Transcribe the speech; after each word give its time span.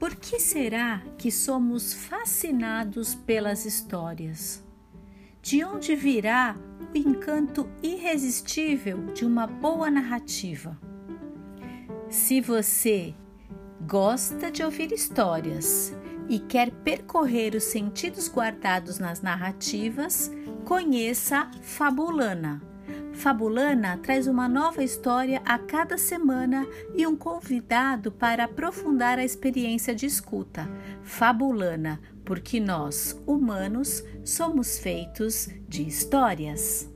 Por 0.00 0.16
que 0.16 0.40
será 0.40 1.02
que 1.18 1.30
somos 1.30 1.92
fascinados 1.92 3.14
pelas 3.14 3.66
histórias? 3.66 4.64
De 5.42 5.62
onde 5.62 5.94
virá 5.94 6.56
o 6.90 6.96
encanto 6.96 7.68
irresistível 7.82 9.12
de 9.12 9.26
uma 9.26 9.46
boa 9.46 9.90
narrativa? 9.90 10.80
Se 12.08 12.40
você 12.40 13.14
gosta 13.86 14.50
de 14.50 14.62
ouvir 14.62 14.90
histórias 14.90 15.92
e 16.30 16.38
quer 16.38 16.70
percorrer 16.70 17.54
os 17.54 17.64
sentidos 17.64 18.26
guardados 18.26 18.98
nas 18.98 19.20
narrativas, 19.20 20.30
conheça 20.64 21.50
Fabulana 21.60 22.69
Fabulana 23.12 23.98
traz 23.98 24.26
uma 24.26 24.48
nova 24.48 24.82
história 24.82 25.42
a 25.44 25.58
cada 25.58 25.98
semana 25.98 26.66
e 26.94 27.06
um 27.06 27.16
convidado 27.16 28.10
para 28.10 28.44
aprofundar 28.44 29.18
a 29.18 29.24
experiência 29.24 29.94
de 29.94 30.06
escuta. 30.06 30.68
Fabulana, 31.02 32.00
porque 32.24 32.60
nós, 32.60 33.20
humanos, 33.26 34.04
somos 34.24 34.78
feitos 34.78 35.48
de 35.68 35.86
histórias. 35.86 36.88